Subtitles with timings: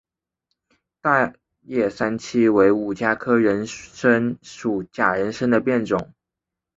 [0.99, 1.31] 大
[1.61, 6.15] 叶三七为五加科人参属假人参的变种。